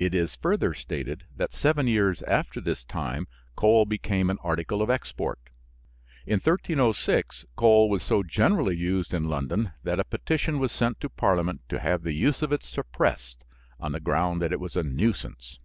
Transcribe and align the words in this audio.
It 0.00 0.16
is 0.16 0.34
further 0.34 0.74
stated 0.74 1.26
that 1.36 1.52
seven 1.52 1.86
years 1.86 2.22
after 2.22 2.60
this 2.60 2.82
time 2.82 3.28
coal 3.54 3.84
became 3.84 4.28
an 4.28 4.38
article 4.42 4.82
of 4.82 4.90
export. 4.90 5.38
In 6.26 6.40
1306 6.40 7.44
coal 7.54 7.88
was 7.88 8.02
so 8.02 8.24
generally 8.24 8.74
used 8.76 9.14
in 9.14 9.28
London 9.28 9.70
that 9.84 10.00
a 10.00 10.04
petition 10.04 10.58
was 10.58 10.72
sent 10.72 10.98
to 10.98 11.08
parliament 11.08 11.60
to 11.68 11.78
have 11.78 12.02
the 12.02 12.14
use 12.14 12.42
of 12.42 12.50
it 12.52 12.64
suppressed 12.64 13.44
on 13.78 13.92
the 13.92 14.00
ground 14.00 14.42
that 14.42 14.50
it 14.50 14.58
was 14.58 14.74
a 14.74 14.82
nuisance. 14.82 15.60